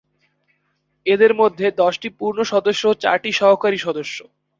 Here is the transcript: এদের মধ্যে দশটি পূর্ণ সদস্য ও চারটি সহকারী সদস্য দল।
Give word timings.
এদের 1.05 1.31
মধ্যে 1.35 1.65
দশটি 1.81 2.07
পূর্ণ 2.19 2.39
সদস্য 2.51 2.81
ও 2.87 2.99
চারটি 3.03 3.31
সহকারী 3.33 3.79
সদস্য 3.79 4.17
দল। 4.21 4.29